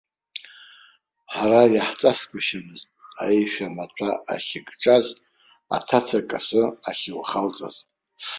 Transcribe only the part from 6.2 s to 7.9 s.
касы ахьылхалҵаз.